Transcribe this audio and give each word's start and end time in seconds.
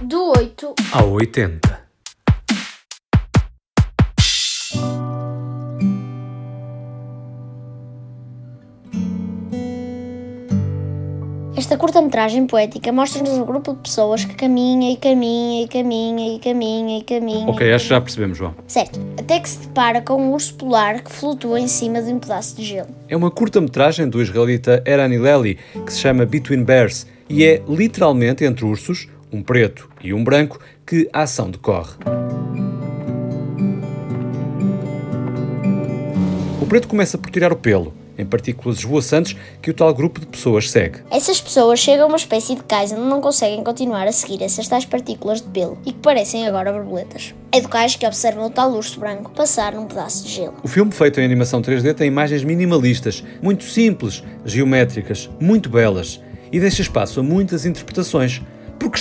Do 0.00 0.30
8 0.30 0.74
ao 0.92 1.10
80. 1.10 1.88
Esta 11.56 11.76
curta-metragem 11.76 12.46
poética 12.46 12.92
mostra-nos 12.92 13.30
um 13.30 13.44
grupo 13.44 13.74
de 13.74 13.80
pessoas 13.80 14.24
que 14.24 14.36
caminha 14.36 14.92
e 14.92 14.96
caminha 14.96 15.64
e 15.64 15.68
caminha 15.68 16.36
e 16.36 16.38
caminha 16.38 16.98
e 17.00 17.02
caminha. 17.02 17.48
Ok, 17.48 17.72
acho 17.72 17.86
que 17.86 17.90
já 17.90 18.00
percebemos, 18.00 18.38
João. 18.38 18.54
Certo, 18.68 19.00
até 19.18 19.40
que 19.40 19.48
se 19.48 19.66
depara 19.66 20.00
com 20.00 20.22
um 20.22 20.32
urso 20.32 20.54
polar 20.54 21.02
que 21.02 21.10
flutua 21.10 21.58
em 21.58 21.66
cima 21.66 22.00
de 22.00 22.12
um 22.12 22.20
pedaço 22.20 22.54
de 22.54 22.62
gelo. 22.62 22.90
É 23.08 23.16
uma 23.16 23.32
curta-metragem 23.32 24.08
do 24.08 24.22
israelita 24.22 24.80
Eran 24.86 25.12
Ileli 25.12 25.58
que 25.84 25.92
se 25.92 25.98
chama 25.98 26.24
Between 26.24 26.62
Bears 26.62 27.04
e 27.28 27.44
é 27.44 27.60
literalmente 27.68 28.44
entre 28.44 28.64
ursos, 28.64 29.08
um 29.32 29.42
preto 29.42 29.90
e 30.02 30.12
um 30.12 30.22
branco, 30.22 30.58
que 30.86 31.08
a 31.12 31.22
ação 31.22 31.50
decorre. 31.50 31.96
O 36.60 36.66
preto 36.66 36.88
começa 36.88 37.16
por 37.16 37.30
tirar 37.30 37.52
o 37.52 37.56
pelo, 37.56 37.94
em 38.18 38.26
partículas 38.26 38.78
esvoaçantes 38.78 39.36
que 39.62 39.70
o 39.70 39.74
tal 39.74 39.94
grupo 39.94 40.20
de 40.20 40.26
pessoas 40.26 40.70
segue. 40.70 40.98
Essas 41.10 41.40
pessoas 41.40 41.78
chegam 41.78 42.04
a 42.04 42.08
uma 42.08 42.16
espécie 42.16 42.56
de 42.56 42.62
cais 42.64 42.92
onde 42.92 43.02
não 43.02 43.20
conseguem 43.20 43.62
continuar 43.62 44.06
a 44.06 44.12
seguir 44.12 44.42
essas 44.42 44.66
tais 44.66 44.84
partículas 44.84 45.40
de 45.40 45.48
pelo 45.48 45.78
e 45.86 45.92
que 45.92 46.00
parecem 46.00 46.46
agora 46.46 46.72
borboletas. 46.72 47.34
É 47.52 47.60
do 47.60 47.68
cais 47.68 47.96
que 47.96 48.06
observam 48.06 48.46
o 48.46 48.50
tal 48.50 48.72
urso 48.72 48.98
branco 48.98 49.30
passar 49.30 49.72
num 49.72 49.86
pedaço 49.86 50.24
de 50.24 50.32
gelo. 50.32 50.56
O 50.62 50.68
filme, 50.68 50.92
feito 50.92 51.20
em 51.20 51.24
animação 51.24 51.62
3D, 51.62 51.94
tem 51.94 52.08
imagens 52.08 52.42
minimalistas, 52.42 53.24
muito 53.40 53.64
simples, 53.64 54.22
geométricas, 54.44 55.30
muito 55.40 55.70
belas 55.70 56.20
e 56.52 56.58
deixa 56.58 56.82
espaço 56.82 57.20
a 57.20 57.22
muitas 57.22 57.64
interpretações. 57.64 58.42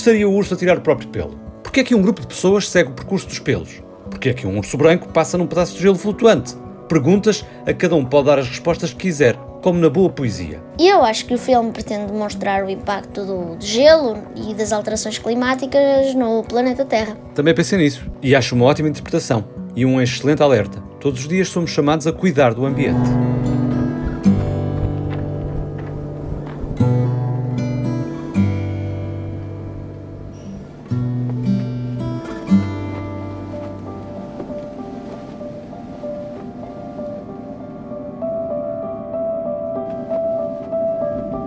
Estaria 0.08 0.30
o 0.30 0.34
urso 0.34 0.54
a 0.54 0.58
tirar 0.58 0.78
o 0.78 0.82
próprio 0.82 1.10
pelo? 1.10 1.38
Por 1.62 1.70
que 1.70 1.82
é 1.82 1.84
que 1.84 1.94
um 1.94 2.02
grupo 2.02 2.22
de 2.22 2.28
pessoas 2.28 2.70
segue 2.70 2.92
o 2.92 2.94
percurso 2.94 3.28
dos 3.28 3.40
pelos? 3.40 3.84
Por 4.10 4.18
que 4.18 4.30
é 4.30 4.34
que 4.34 4.48
um 4.48 4.58
urso 4.58 4.78
branco 4.78 5.10
passa 5.10 5.38
num 5.38 5.46
pedaço 5.46 5.76
de 5.76 5.82
gelo 5.82 5.98
flutuante? 5.98 6.56
Perguntas 6.88 7.44
a 7.66 7.74
cada 7.74 7.94
um 7.94 8.06
pode 8.06 8.28
dar 8.28 8.40
as 8.40 8.48
respostas 8.48 8.92
que 8.92 9.00
quiser, 9.00 9.36
como 9.62 9.78
na 9.78 9.90
boa 9.90 10.10
poesia. 10.10 10.64
E 10.80 10.88
eu 10.88 11.04
acho 11.04 11.26
que 11.26 11.34
o 11.34 11.38
filme 11.38 11.74
pretende 11.74 12.14
mostrar 12.14 12.64
o 12.64 12.70
impacto 12.70 13.26
do, 13.26 13.58
do 13.58 13.66
gelo 13.66 14.18
e 14.34 14.54
das 14.54 14.72
alterações 14.72 15.18
climáticas 15.18 16.16
no 16.16 16.42
planeta 16.44 16.86
Terra. 16.86 17.18
Também 17.36 17.54
pensei 17.54 17.78
nisso 17.78 18.10
e 18.24 18.34
acho 18.34 18.56
uma 18.56 18.64
ótima 18.64 18.88
interpretação 18.88 19.44
e 19.76 19.86
um 19.86 20.02
excelente 20.02 20.42
alerta. 20.42 20.82
Todos 21.02 21.20
os 21.20 21.28
dias 21.28 21.50
somos 21.50 21.72
chamados 21.72 22.08
a 22.08 22.14
cuidar 22.14 22.54
do 22.54 22.66
ambiente. 22.66 23.10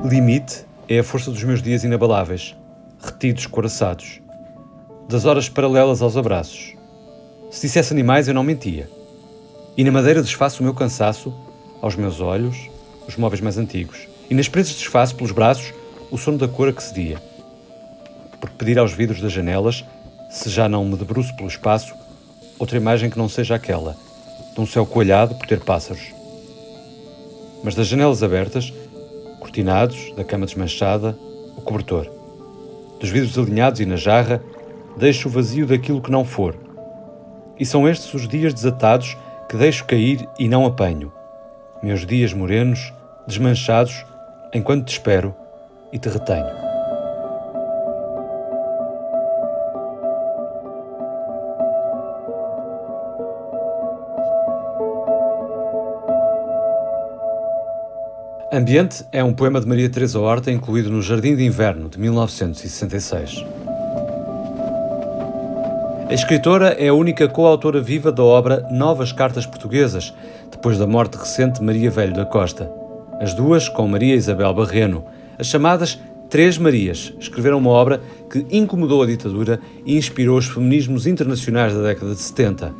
Limite 0.02 0.64
é 0.88 0.98
a 0.98 1.04
força 1.04 1.30
dos 1.30 1.44
meus 1.44 1.62
dias 1.62 1.84
inabaláveis, 1.84 2.56
retidos, 2.98 3.46
coraçados, 3.46 4.22
das 5.06 5.26
horas 5.26 5.46
paralelas 5.46 6.00
aos 6.00 6.16
abraços. 6.16 6.74
Se 7.50 7.66
dissesse 7.66 7.92
animais, 7.92 8.26
eu 8.26 8.32
não 8.32 8.42
mentia. 8.42 8.88
E 9.76 9.84
na 9.84 9.92
madeira 9.92 10.22
desfaço 10.22 10.60
o 10.60 10.64
meu 10.64 10.72
cansaço, 10.72 11.34
aos 11.82 11.96
meus 11.96 12.18
olhos, 12.18 12.70
os 13.06 13.16
móveis 13.16 13.42
mais 13.42 13.58
antigos. 13.58 14.08
E 14.30 14.34
nas 14.34 14.48
paredes 14.48 14.74
desfaço 14.74 15.14
pelos 15.14 15.32
braços 15.32 15.74
o 16.10 16.16
sono 16.16 16.38
da 16.38 16.48
cor 16.48 16.70
a 16.70 16.72
que 16.72 16.82
cedia. 16.82 17.22
Por 18.40 18.48
pedir 18.50 18.78
aos 18.78 18.92
vidros 18.92 19.20
das 19.20 19.32
janelas, 19.32 19.84
se 20.30 20.48
já 20.48 20.66
não 20.66 20.82
me 20.84 20.96
debruço 20.96 21.36
pelo 21.36 21.48
espaço, 21.48 21.94
outra 22.58 22.78
imagem 22.78 23.10
que 23.10 23.18
não 23.18 23.28
seja 23.28 23.54
aquela, 23.54 23.94
de 24.54 24.60
um 24.60 24.66
céu 24.66 24.86
coalhado 24.86 25.34
por 25.34 25.46
ter 25.46 25.60
pássaros. 25.60 26.14
Mas 27.62 27.75
das 27.75 27.86
janelas 27.86 28.22
abertas, 28.22 28.72
cortinados, 29.40 30.12
da 30.14 30.22
cama 30.22 30.46
desmanchada, 30.46 31.18
o 31.56 31.60
cobertor. 31.60 32.06
Dos 33.00 33.10
vidros 33.10 33.36
alinhados 33.36 33.80
e 33.80 33.86
na 33.86 33.96
jarra, 33.96 34.40
deixo 34.96 35.28
o 35.28 35.30
vazio 35.30 35.66
daquilo 35.66 36.00
que 36.00 36.10
não 36.10 36.24
for. 36.24 36.54
E 37.58 37.66
são 37.66 37.88
estes 37.88 38.12
os 38.14 38.28
dias 38.28 38.54
desatados 38.54 39.16
que 39.48 39.56
deixo 39.56 39.84
cair 39.84 40.28
e 40.38 40.46
não 40.46 40.64
apanho. 40.64 41.12
Meus 41.82 42.06
dias 42.06 42.32
morenos, 42.32 42.92
desmanchados, 43.26 44.04
enquanto 44.54 44.84
te 44.86 44.92
espero 44.92 45.34
e 45.92 45.98
te 45.98 46.08
retenho. 46.08 46.59
Ambiente 58.53 59.05
é 59.12 59.22
um 59.22 59.33
poema 59.33 59.61
de 59.61 59.69
Maria 59.69 59.88
Teresa 59.88 60.19
Horta 60.19 60.50
incluído 60.50 60.91
no 60.91 61.00
Jardim 61.00 61.37
de 61.37 61.44
Inverno 61.44 61.88
de 61.88 62.00
1966. 62.00 63.44
A 66.09 66.12
escritora 66.12 66.71
é 66.71 66.88
a 66.88 66.94
única 66.94 67.28
coautora 67.28 67.81
viva 67.81 68.11
da 68.11 68.25
obra 68.25 68.66
Novas 68.69 69.12
Cartas 69.12 69.47
Portuguesas, 69.47 70.12
depois 70.50 70.77
da 70.77 70.84
morte 70.84 71.16
recente 71.16 71.61
de 71.61 71.65
Maria 71.65 71.93
Velho 71.93 72.12
da 72.12 72.25
Costa. 72.25 72.69
As 73.21 73.34
duas, 73.34 73.69
com 73.69 73.87
Maria 73.87 74.16
Isabel 74.16 74.53
Barreno, 74.53 75.05
as 75.38 75.47
chamadas 75.47 76.00
Três 76.28 76.59
Marias, 76.59 77.15
escreveram 77.21 77.59
uma 77.59 77.71
obra 77.71 78.00
que 78.28 78.44
incomodou 78.50 79.00
a 79.00 79.06
ditadura 79.06 79.61
e 79.87 79.97
inspirou 79.97 80.37
os 80.37 80.49
feminismos 80.49 81.06
internacionais 81.06 81.72
da 81.72 81.82
década 81.82 82.17
de 82.17 82.21
70. 82.21 82.75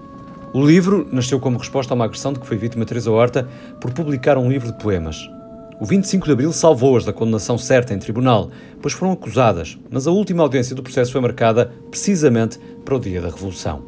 O 0.53 0.67
livro 0.67 1.09
nasceu 1.13 1.39
como 1.39 1.59
resposta 1.59 1.95
a 1.95 1.97
uma 1.97 2.07
agressão 2.07 2.33
de 2.33 2.41
que 2.41 2.47
foi 2.49 2.57
vítima 2.57 2.85
Teresa 2.85 3.13
Horta 3.13 3.47
por 3.81 3.93
publicar 3.93 4.37
um 4.37 4.51
livro 4.51 4.73
de 4.73 4.79
poemas. 4.79 5.31
O 5.81 5.87
25 5.87 6.27
de 6.27 6.33
abril 6.33 6.53
salvou-as 6.53 7.07
da 7.07 7.13
condenação 7.13 7.57
certa 7.57 7.95
em 7.95 7.99
tribunal, 7.99 8.51
pois 8.83 8.93
foram 8.93 9.13
acusadas, 9.13 9.79
mas 9.91 10.07
a 10.07 10.11
última 10.11 10.43
audiência 10.43 10.77
do 10.77 10.83
processo 10.83 11.11
foi 11.11 11.23
marcada 11.23 11.73
precisamente 11.91 12.59
para 12.85 12.97
o 12.97 13.01
dia 13.01 13.19
da 13.19 13.31
Revolução. 13.31 13.83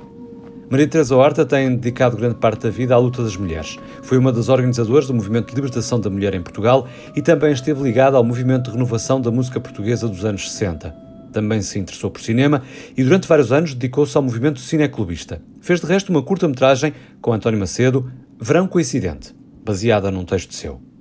Maria 0.71 0.89
Teresa 0.89 1.15
Horta 1.15 1.45
tem 1.45 1.77
dedicado 1.77 2.17
grande 2.17 2.37
parte 2.37 2.63
da 2.63 2.71
vida 2.71 2.95
à 2.95 2.99
luta 2.99 3.23
das 3.23 3.37
mulheres. 3.37 3.77
Foi 4.01 4.17
uma 4.17 4.33
das 4.33 4.49
organizadoras 4.49 5.07
do 5.07 5.13
movimento 5.13 5.51
de 5.51 5.55
libertação 5.55 6.01
da 6.01 6.09
mulher 6.09 6.35
em 6.35 6.41
Portugal 6.41 6.89
e 7.15 7.21
também 7.21 7.53
esteve 7.53 7.83
ligada 7.83 8.17
ao 8.17 8.25
movimento 8.25 8.71
de 8.71 8.71
renovação 8.71 9.21
da 9.21 9.31
música 9.31 9.61
portuguesa 9.61 10.09
dos 10.09 10.25
anos 10.25 10.51
60. 10.51 10.97
Também 11.31 11.61
se 11.61 11.79
interessou 11.79 12.11
por 12.11 12.23
cinema 12.23 12.63
e 12.97 13.05
durante 13.05 13.29
vários 13.29 13.53
anos 13.53 13.75
dedicou-se 13.75 14.17
ao 14.17 14.23
movimento 14.23 14.61
cineclubista. 14.61 15.43
Fez 15.61 15.79
de 15.79 15.87
resto 15.87 16.09
uma 16.09 16.23
curta-metragem 16.23 16.95
com 17.21 17.35
António 17.35 17.61
Macedo, 17.61 18.11
Verão 18.41 18.67
Coincidente, 18.67 19.35
baseada 19.63 20.11
num 20.11 20.25
texto 20.25 20.55
seu. 20.55 20.92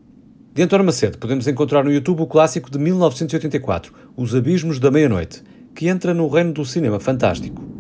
De 0.54 0.62
António 0.62 0.86
Macedo 0.86 1.18
podemos 1.18 1.48
encontrar 1.48 1.82
no 1.82 1.94
YouTube 1.94 2.24
o 2.24 2.28
clássico 2.28 2.70
de 2.70 2.78
1984, 2.78 3.94
Os 4.18 4.36
Abismos 4.36 4.82
da 4.82 4.92
Meia-Noite, 4.92 5.42
que 5.74 5.88
entra 5.88 6.14
no 6.14 6.28
reino 6.28 6.52
do 6.52 6.66
cinema 6.66 7.00
fantástico. 7.00 7.71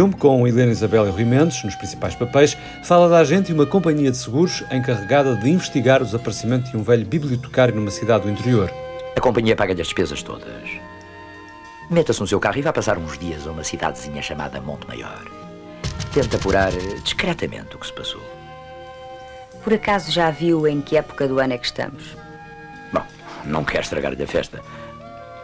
Filme, 0.00 0.14
com 0.14 0.48
Helena 0.48 0.72
Isabel 0.72 1.06
e 1.06 1.10
Rui 1.10 1.26
Mendes 1.26 1.62
nos 1.62 1.74
principais 1.74 2.14
papéis, 2.14 2.56
fala 2.82 3.06
da 3.06 3.18
agente 3.18 3.50
e 3.50 3.54
uma 3.54 3.66
companhia 3.66 4.10
de 4.10 4.16
seguros 4.16 4.64
encarregada 4.72 5.36
de 5.36 5.50
investigar 5.50 6.00
o 6.00 6.06
desaparecimento 6.06 6.70
de 6.70 6.76
um 6.78 6.82
velho 6.82 7.04
bibliotecário 7.04 7.74
numa 7.74 7.90
cidade 7.90 8.24
do 8.24 8.30
interior. 8.30 8.72
A 9.14 9.20
companhia 9.20 9.54
paga-lhe 9.54 9.82
as 9.82 9.88
despesas 9.88 10.22
todas. 10.22 10.70
Meta-se 11.90 12.18
no 12.18 12.26
seu 12.26 12.40
carro 12.40 12.56
e 12.56 12.62
vai 12.62 12.72
passar 12.72 12.96
uns 12.96 13.18
dias 13.18 13.46
a 13.46 13.50
uma 13.50 13.62
cidadezinha 13.62 14.22
chamada 14.22 14.58
Monte 14.58 14.88
Maior. 14.88 15.22
Tenta 16.14 16.38
apurar 16.38 16.72
discretamente 17.04 17.76
o 17.76 17.78
que 17.78 17.86
se 17.86 17.92
passou. 17.92 18.22
Por 19.62 19.74
acaso 19.74 20.10
já 20.10 20.30
viu 20.30 20.66
em 20.66 20.80
que 20.80 20.96
época 20.96 21.28
do 21.28 21.38
ano 21.38 21.52
é 21.52 21.58
que 21.58 21.66
estamos? 21.66 22.16
Bom, 22.90 23.04
não 23.44 23.64
quer 23.64 23.82
estragar-lhe 23.82 24.22
a 24.22 24.26
festa. 24.26 24.62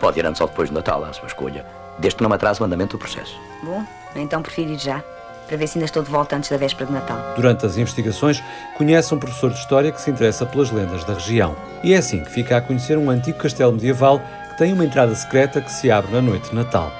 Pode 0.00 0.18
ir 0.18 0.24
antes 0.24 0.40
ou 0.40 0.48
depois 0.48 0.70
do 0.70 0.74
Natal, 0.74 1.04
à 1.04 1.12
sua 1.12 1.26
escolha, 1.26 1.66
desde 1.98 2.16
que 2.16 2.22
não 2.22 2.32
atrase 2.32 2.62
o 2.62 2.64
andamento 2.64 2.96
do 2.96 3.00
processo. 3.00 3.38
Bom, 3.62 3.84
então 4.20 4.42
prefiro 4.42 4.72
ir 4.72 4.78
já, 4.78 5.02
para 5.46 5.56
ver 5.56 5.66
se 5.66 5.78
ainda 5.78 5.86
estou 5.86 6.02
de 6.02 6.10
volta 6.10 6.36
antes 6.36 6.50
da 6.50 6.56
véspera 6.56 6.86
de 6.86 6.92
Natal. 6.92 7.18
Durante 7.36 7.64
as 7.64 7.76
investigações, 7.76 8.42
conhece 8.76 9.14
um 9.14 9.18
professor 9.18 9.50
de 9.50 9.58
História 9.58 9.92
que 9.92 10.00
se 10.00 10.10
interessa 10.10 10.44
pelas 10.44 10.70
lendas 10.70 11.04
da 11.04 11.14
região. 11.14 11.56
E 11.82 11.94
é 11.94 11.98
assim 11.98 12.22
que 12.22 12.30
fica 12.30 12.56
a 12.56 12.60
conhecer 12.60 12.98
um 12.98 13.10
antigo 13.10 13.38
castelo 13.38 13.72
medieval 13.72 14.20
que 14.50 14.58
tem 14.58 14.72
uma 14.72 14.84
entrada 14.84 15.14
secreta 15.14 15.60
que 15.60 15.72
se 15.72 15.90
abre 15.90 16.12
na 16.12 16.20
noite 16.20 16.50
de 16.50 16.56
Natal. 16.56 16.92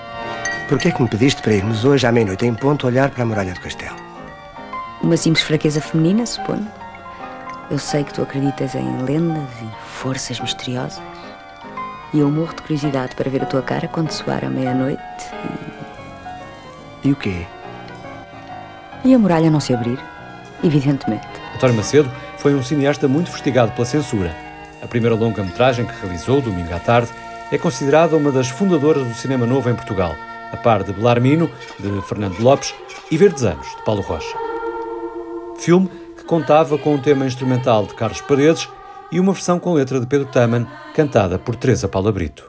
Por 0.68 0.78
que 0.78 0.88
é 0.88 0.90
que 0.90 1.02
me 1.02 1.08
pediste 1.08 1.42
para 1.42 1.54
irmos 1.54 1.84
hoje 1.84 2.06
à 2.06 2.12
meia-noite 2.12 2.44
em 2.44 2.54
ponto 2.54 2.86
olhar 2.86 3.10
para 3.10 3.22
a 3.22 3.26
muralha 3.26 3.54
do 3.54 3.60
castelo? 3.60 3.96
Uma 5.02 5.16
simples 5.16 5.44
fraqueza 5.44 5.80
feminina, 5.80 6.26
suponho. 6.26 6.66
Eu 7.70 7.78
sei 7.78 8.04
que 8.04 8.14
tu 8.14 8.22
acreditas 8.22 8.74
em 8.74 9.02
lendas 9.02 9.48
e 9.62 9.88
forças 9.88 10.38
misteriosas. 10.40 11.02
E 12.14 12.20
eu 12.20 12.30
morro 12.30 12.54
de 12.54 12.62
curiosidade 12.62 13.14
para 13.16 13.28
ver 13.28 13.42
a 13.42 13.46
tua 13.46 13.62
cara 13.62 13.88
quando 13.88 14.10
soar 14.10 14.44
a 14.44 14.48
meia-noite 14.48 15.02
E 17.06 17.12
o 17.12 17.16
quê? 17.16 17.46
e... 19.04 19.14
a 19.14 19.18
muralha 19.18 19.48
não 19.48 19.60
se 19.60 19.72
abrir. 19.72 19.96
Evidentemente. 20.64 21.24
António 21.54 21.76
Macedo 21.76 22.10
foi 22.38 22.52
um 22.52 22.62
cineasta 22.64 23.06
muito 23.06 23.28
investigado 23.28 23.70
pela 23.72 23.86
censura. 23.86 24.34
A 24.82 24.88
primeira 24.88 25.14
longa-metragem 25.14 25.86
que 25.86 25.94
realizou, 26.00 26.40
domingo 26.40 26.74
à 26.74 26.80
tarde, 26.80 27.08
é 27.52 27.58
considerada 27.58 28.16
uma 28.16 28.32
das 28.32 28.48
fundadoras 28.48 29.06
do 29.06 29.14
cinema 29.14 29.46
novo 29.46 29.70
em 29.70 29.74
Portugal, 29.74 30.16
a 30.52 30.56
par 30.56 30.82
de 30.82 30.92
Belarmino, 30.92 31.48
de 31.78 32.02
Fernando 32.02 32.40
Lopes, 32.40 32.74
e 33.08 33.16
Verdes 33.16 33.44
Anos, 33.44 33.68
de 33.68 33.84
Paulo 33.84 34.02
Rocha. 34.02 34.36
Filme 35.58 35.88
que 36.16 36.24
contava 36.24 36.76
com 36.76 36.94
um 36.94 37.00
tema 37.00 37.24
instrumental 37.24 37.86
de 37.86 37.94
Carlos 37.94 38.20
Paredes 38.20 38.68
e 39.12 39.20
uma 39.20 39.32
versão 39.32 39.60
com 39.60 39.74
letra 39.74 40.00
de 40.00 40.06
Pedro 40.06 40.26
Taman, 40.26 40.66
cantada 40.92 41.38
por 41.38 41.54
Teresa 41.54 41.86
Paula 41.86 42.10
Brito. 42.10 42.48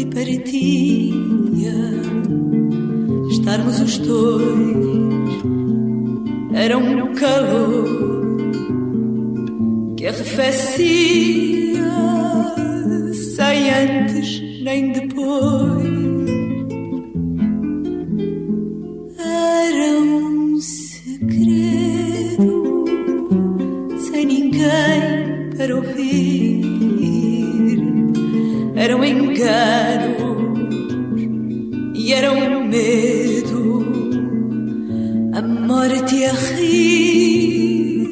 E 0.00 0.06
partia. 0.06 1.74
Estarmos 3.30 3.80
os 3.80 3.98
dois 3.98 5.40
era 6.54 6.76
um 6.78 7.12
calor 7.14 8.36
que 9.96 10.06
arrefecia 10.06 11.90
sem 13.14 13.70
antes 13.70 14.62
nem 14.62 14.92
depois. 14.92 16.30
Era 19.18 20.00
um 20.00 20.58
segredo 20.60 21.74
sem 24.10 24.26
ninguém 24.26 25.50
para 25.56 25.76
ouvir. 25.76 26.29
Era 28.80 28.96
um 28.96 29.04
engano 29.04 30.54
e 31.94 32.14
era 32.14 32.32
um 32.32 32.64
medo, 32.64 33.84
a 35.34 35.42
morte 35.42 36.24
a 36.24 36.32
rir 36.32 38.08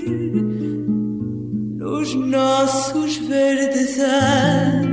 nos 1.78 2.14
nossos 2.14 3.16
verdes 3.16 3.98
anos. 3.98 4.87